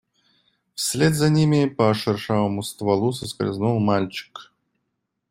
Вслед 0.75 1.13
за 1.15 1.29
ними 1.29 1.69
по 1.69 1.93
шершавому 1.93 2.63
стволу 2.63 3.13
соскользнул 3.13 3.79
мальчик. 3.79 4.51